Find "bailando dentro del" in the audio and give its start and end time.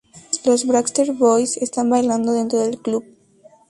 1.91-2.79